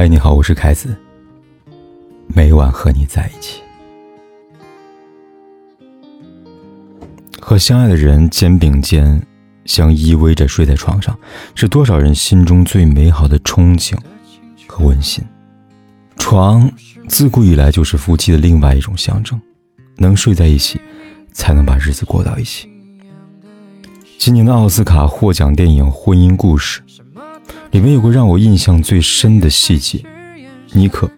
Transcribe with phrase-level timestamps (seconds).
[0.00, 0.96] 嗨，你好，我是凯子。
[2.28, 3.60] 每晚和你在一起，
[7.40, 9.20] 和相爱的人肩并肩，
[9.64, 11.18] 相依偎着睡在床上，
[11.56, 13.98] 是多少人心中最美好的憧憬
[14.68, 15.24] 和温馨。
[16.16, 16.70] 床
[17.08, 19.40] 自古以来就是夫妻的另外一种象征，
[19.96, 20.80] 能睡在一起，
[21.32, 22.70] 才能把日子过到一起。
[24.16, 26.80] 今年的奥斯卡获奖电影《婚姻故事》。
[27.70, 30.02] 里面有个让我印象最深的细节：
[30.72, 31.10] 尼克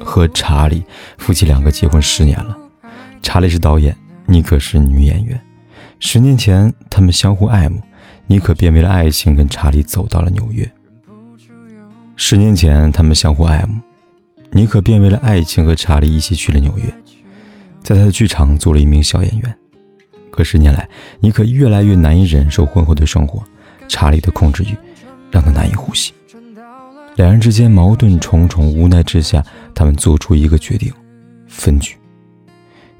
[0.00, 0.84] 和查理
[1.16, 2.56] 夫妻两个结婚十年了，
[3.22, 3.96] 查理是导演，
[4.26, 5.40] 尼克是女演员。
[5.98, 7.80] 十年前，他们相互爱慕，
[8.26, 10.70] 尼克便为了爱情跟查理走到了纽约。
[12.14, 13.80] 十年前，他们相互爱慕，
[14.52, 16.84] 尼克便为了爱情和查理一起去了纽约，
[17.82, 19.58] 在他的剧场做了一名小演员。
[20.30, 20.86] 可十年来，
[21.20, 23.42] 尼克越来越难以忍受婚后的生活，
[23.88, 24.76] 查理的控制欲。
[25.30, 26.12] 让他难以呼吸，
[27.16, 29.44] 两人之间矛盾重重，无奈之下，
[29.74, 30.92] 他们做出一个决定：
[31.46, 31.96] 分居。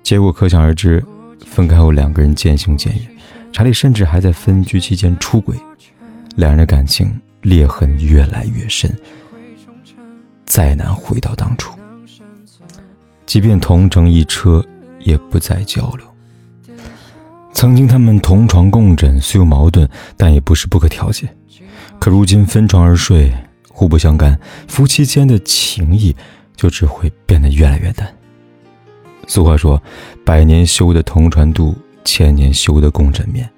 [0.03, 1.05] 结果可想而知，
[1.45, 3.07] 分开后两个人渐行渐远，
[3.53, 5.57] 查理甚至还在分居期间出轨，
[6.37, 8.95] 两人的感情裂痕越来越深，
[10.45, 11.73] 再难回到当初。
[13.25, 14.65] 即便同乘一车，
[15.01, 16.07] 也不再交流。
[17.53, 21.29] 曾经他们同床共枕，虽有矛盾，但也不是不可调解。
[21.99, 23.33] 可如今分床而睡，
[23.69, 26.15] 互不相干，夫妻间的情谊
[26.55, 28.09] 就只会变得越来越淡。
[29.27, 29.83] 俗话说
[30.25, 31.75] ：“百年修得同船渡，
[32.05, 33.49] 千年修得共枕眠。”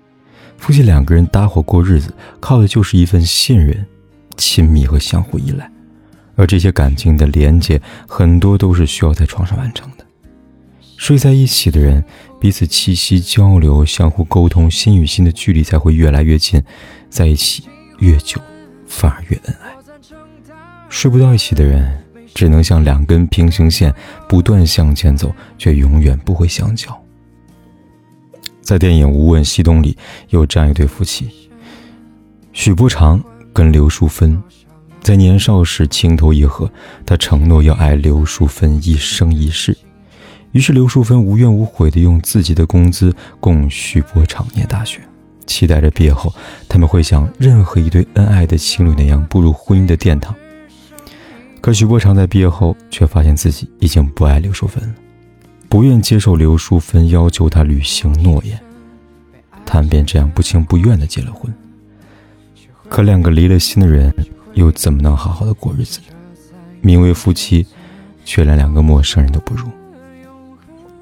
[0.56, 3.86] 夫妻两个人搭伙过日子，靠的就是一份信任、
[4.36, 5.70] 亲密和相互依赖。
[6.34, 10.06] 而这些感情的连接，很多都是需要在床上完成的。
[10.96, 12.02] 睡在一起的人，
[12.40, 16.62] 彼此气息交流、相互沟通，心与心的距离才会越来越近，
[17.10, 17.64] 在一起。
[17.98, 18.40] 越久，
[18.86, 19.70] 反而越恩爱。
[20.88, 22.02] 睡不到一起的人，
[22.34, 23.94] 只能像两根平行线，
[24.28, 26.96] 不断向前走，却永远不会相交。
[28.62, 29.96] 在电影《无问西东》里，
[30.28, 31.50] 有这样一对夫妻：
[32.52, 33.22] 许伯常
[33.52, 34.42] 跟刘淑芬，
[35.00, 36.70] 在年少时情投意合，
[37.04, 39.76] 他承诺要爱刘淑芬一生一世。
[40.52, 45.00] 于是刘淑芬无怨无悔地用自己的工资供许伯常念大学。
[45.48, 46.32] 期待着毕业后，
[46.68, 50.32] 他们会像任何一对恩爱的情侣那样步入婚姻的殿堂。
[51.60, 54.94] 可许伯常在毕业后却发现自己已经不爱刘淑芬了，
[55.68, 58.56] 不愿接受刘淑芬要求他履行诺言，
[59.66, 61.52] 他们便这样不情不愿地结了婚。
[62.88, 64.14] 可两个离了心的人
[64.54, 66.14] 又怎么能好好的过日子呢？
[66.80, 67.66] 名为夫妻，
[68.24, 69.66] 却连两个陌生人都不如。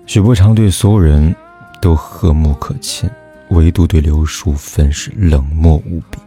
[0.07, 1.35] 许伯常对所有人
[1.83, 3.11] 都和睦可亲。
[3.51, 6.19] 唯独对刘淑芬是冷漠无比，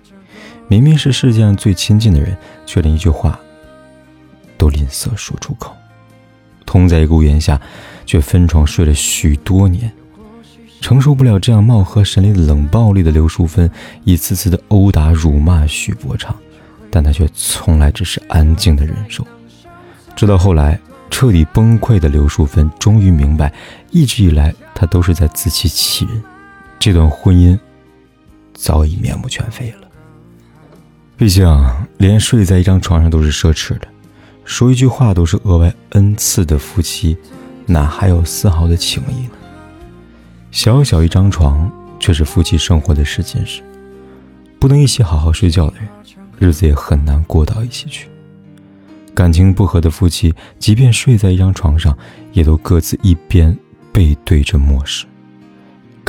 [0.68, 3.40] 明明是世界上最亲近的人，却连一句话
[4.58, 5.76] 都吝啬说出口。
[6.66, 7.60] 同在一个屋檐下，
[8.06, 9.92] 却分床睡了许多年，
[10.80, 13.70] 承受不了这样貌合神离冷暴力的刘淑芬，
[14.04, 16.36] 一次次的殴打辱骂许伯常，
[16.92, 19.26] 但他却从来只是安静的忍受。
[20.16, 23.52] 直到后来彻底崩溃的刘淑芬，终于明白，
[23.90, 26.24] 一直以来他都是在自欺欺人。
[26.80, 27.60] 这段婚姻
[28.54, 29.88] 早已面目全非了。
[31.18, 31.46] 毕竟，
[31.98, 33.88] 连睡在一张床上都是奢侈的，
[34.46, 37.18] 说一句话都是额外恩赐的夫妻，
[37.66, 39.32] 哪还有丝毫的情谊呢？
[40.52, 41.70] 小小一张床，
[42.00, 43.62] 却是夫妻生活的试金石。
[44.58, 45.90] 不能一起好好睡觉的人，
[46.40, 48.08] 日子也很难过到一起去。
[49.14, 51.98] 感情不和的夫妻，即便睡在一张床上，
[52.32, 53.58] 也都各自一边
[53.92, 55.06] 背对着末世。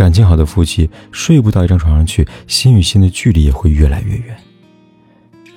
[0.00, 4.34] 感情好的夫妻睡不到一张床上去，心与心的距离也会越来越远。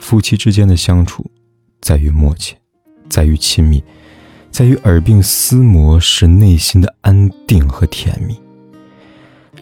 [0.02, 1.32] 夫妻之间的相处，
[1.80, 2.54] 在于默契，
[3.08, 3.82] 在于亲密，
[4.52, 8.38] 在于耳鬓厮磨，使内心的安定和甜蜜。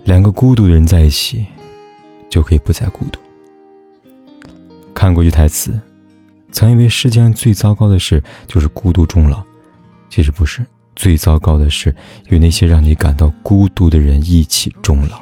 [0.03, 1.45] 两个孤独的人在一起，
[2.27, 3.19] 就可以不再孤独。
[4.95, 5.79] 看过一句台词，
[6.51, 9.43] 曾以为世间最糟糕的事就是孤独终老，
[10.09, 10.65] 其实不是。
[10.95, 11.95] 最糟糕的是，
[12.29, 15.21] 与那些让你感到孤独的人一起终老。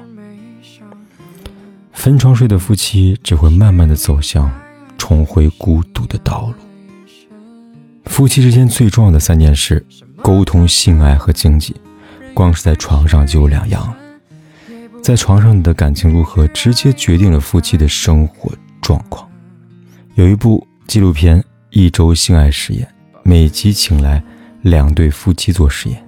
[1.94, 4.50] 分床睡的夫妻只会慢慢的走向
[4.98, 6.54] 重回孤独的道路。
[8.06, 9.86] 夫妻之间最重要的三件事：
[10.22, 11.76] 沟通、性爱和经济。
[12.34, 13.94] 光是在床上就有两样。
[15.04, 18.52] 在床上的感情如何，直接决定了夫妻的生活
[18.82, 19.30] 状况。
[20.16, 21.40] 有一部纪录片
[21.70, 22.86] 《一周性爱实验》，
[23.24, 24.24] 每集请来。
[24.62, 26.04] 两对夫妻做实验，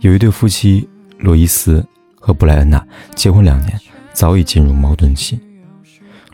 [0.00, 0.88] 有一对夫妻
[1.18, 1.84] 罗伊斯
[2.14, 2.84] 和布莱恩娜
[3.14, 3.78] 结婚两年，
[4.12, 5.38] 早已进入矛盾期。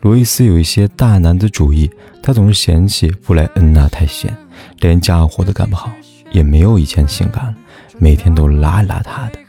[0.01, 1.89] 罗伊斯有一些大男子主义，
[2.21, 4.35] 他总是嫌弃布莱恩娜太闲，
[4.79, 5.91] 连家务活都干不好，
[6.31, 7.55] 也没有以前性感了，
[7.99, 9.39] 每天都邋邋遢的。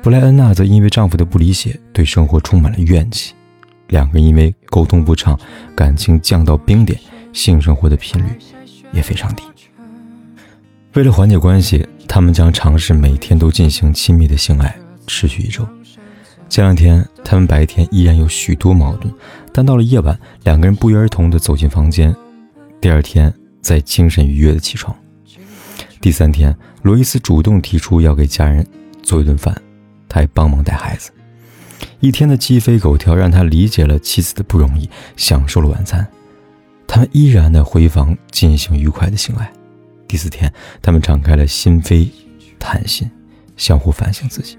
[0.00, 3.34] 布莱恩娜则因为丈夫的不理解，对生活充满了怨气。
[3.88, 5.38] 两个人因为沟通不畅，
[5.76, 6.98] 感情降到冰点，
[7.32, 8.28] 性生活的频率
[8.92, 9.42] 也非常低。
[10.94, 15.66] 为了缓解关系，他们将尝试每天都进行亲密的性爱，持续一周。
[16.50, 19.10] 前两天，他们白天依然有许多矛盾，
[19.54, 22.14] 但到了夜晚，两个人不约而同地走进房间。
[22.78, 24.94] 第二天，再精神愉悦地起床。
[25.98, 28.66] 第三天，罗伊斯主动提出要给家人
[29.02, 29.56] 做一顿饭。
[30.10, 31.10] 他还帮忙带孩子，
[32.00, 36.06] 一天的鸡飞狗跳让他理解了妻子的不容易，享受了晚餐。
[36.86, 39.50] 他们依然的回房进行愉快的性爱。
[40.12, 42.06] 第四天，他们敞开了心扉，
[42.58, 43.10] 谈心，
[43.56, 44.58] 相互反省自己。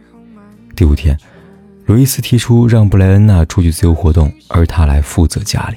[0.76, 1.16] 第五天，
[1.86, 5.76] 路易斯提出让布莱恩娜出去自由活动，而他来负责家里。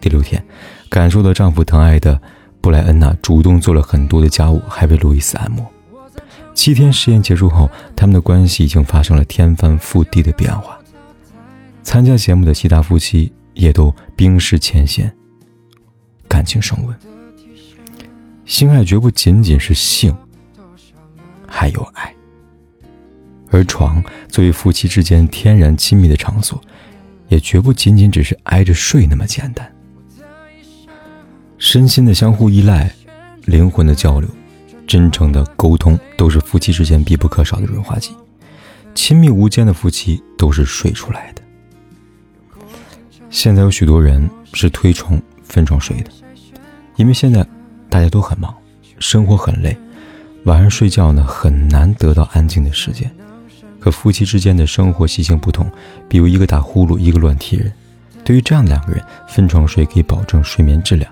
[0.00, 0.42] 第六天，
[0.88, 2.18] 感受到丈夫疼爱的
[2.62, 5.70] 布莱恩娜主动做了很多的家务，还为路易斯按摩。
[6.54, 10.78] 七天实验结束后，他们的关系已经发生了天翻覆地的变化。
[11.82, 15.14] 参加节目的其他夫妻也都冰释前嫌，
[16.26, 16.96] 感情升温。
[18.44, 20.14] 性爱绝不仅仅是性，
[21.46, 22.14] 还有爱。
[23.50, 26.60] 而床作为夫妻之间天然亲密的场所，
[27.28, 29.70] 也绝不仅仅只是挨着睡那么简单。
[31.56, 32.92] 身心的相互依赖，
[33.44, 34.28] 灵魂的交流。
[34.86, 38.14] 真诚的沟通都是夫妻之间必不可少的润滑剂。
[38.94, 41.42] 亲密无间的夫妻都是睡出来的。
[43.30, 46.10] 现在有许多人是推崇分床睡的，
[46.96, 47.44] 因为现在
[47.94, 48.52] 大家都很忙，
[48.98, 49.78] 生活很累，
[50.46, 53.08] 晚上睡觉呢很难得到安静的时间。
[53.78, 55.70] 可夫妻之间的生活习性不同，
[56.08, 57.72] 比如一个打呼噜，一个乱踢人，
[58.24, 61.08] 对于这样的两个人，分床睡可以保证睡眠质量，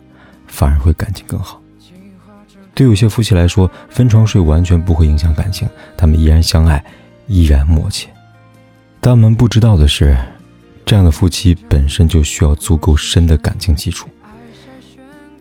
[0.48, 1.62] 反而会感情更好。
[2.74, 6.84] 对有些夫妻来说，分床睡完全不会影响感情，他们依然相爱，
[7.28, 8.08] 依然默契。
[9.00, 10.18] 但我们不知道的是，
[10.84, 14.08] 这样的夫妻本身就需要足够深的感情基础，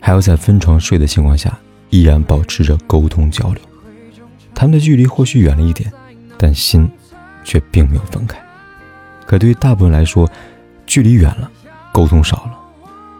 [0.02, 1.56] 还要在分床睡的情况下，
[1.88, 3.62] 依然保持着沟通交流。
[4.52, 5.90] 他们的距离或许远了一点，
[6.36, 6.90] 但心
[7.44, 8.36] 却并没有分开。
[9.24, 10.28] 可对于大部分来说，
[10.86, 11.48] 距离远了，
[11.92, 12.58] 沟通少了，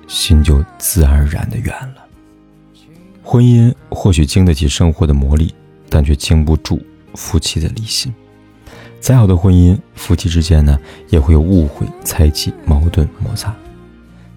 [0.08, 2.04] 心就自然而然的远了。
[3.22, 5.52] 婚姻或许经得起生活的磨砺，
[5.88, 6.82] 但却经不住
[7.14, 8.12] 夫妻的离心。
[9.00, 10.76] 再好的婚姻，夫妻之间呢
[11.08, 13.54] 也会有误会、猜忌、矛盾、摩擦。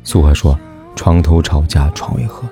[0.04, 0.58] 俗话说
[0.96, 2.50] ：“床头吵架床尾和。”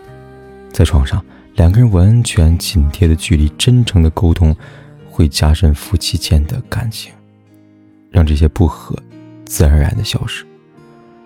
[0.72, 1.24] 在床上，
[1.56, 4.56] 两个人完全紧贴的距离，真诚的沟通，
[5.10, 7.14] 会加深夫妻间的感情，
[8.10, 8.98] 让这些不和
[9.46, 10.46] 自然而然的消失。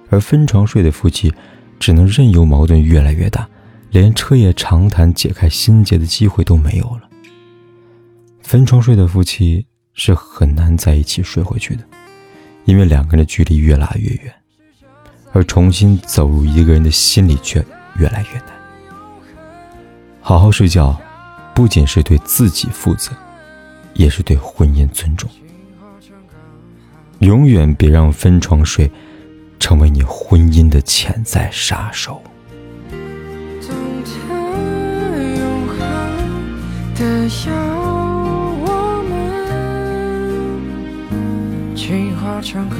[0.09, 1.33] 而分床睡的夫妻，
[1.79, 3.47] 只能任由矛盾越来越大。
[3.89, 7.09] 连彻夜长谈、解开心结的机会都没有了。
[8.41, 11.83] 分床睡的夫妻是很难在一起睡回去的，
[12.65, 14.33] 因为两个人的距离越拉越远，
[15.37, 17.63] 而重新走入一个人的心里却
[17.99, 18.47] 越来越难。
[20.19, 20.99] 好好睡觉，
[21.53, 23.11] 不仅是对自己负责，
[23.93, 25.29] 也是对婚姻尊重。
[27.19, 28.91] 永远别让分床睡
[29.59, 32.19] 成为你婚姻的潜在杀手。
[37.45, 37.53] 要
[38.65, 38.65] 我
[39.07, 39.35] 们
[41.75, 42.79] 进化成更